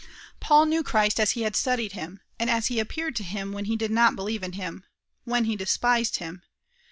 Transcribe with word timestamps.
"Paul 0.39 0.65
knew 0.65 0.81
Christ 0.81 1.19
as 1.19 1.33
he 1.37 1.43
had 1.43 1.55
studied 1.55 1.91
him, 1.91 2.21
and 2.39 2.49
as 2.49 2.65
he 2.73 2.79
appeared 2.79 3.15
to 3.17 3.23
him 3.23 3.51
when 3.51 3.65
he 3.65 3.75
did 3.75 3.91
not 3.91 4.15
believe 4.15 4.41
in 4.41 4.53
him 4.53 4.83
when 5.25 5.45
he 5.45 5.55
despised 5.55 6.15
him. 6.15 6.41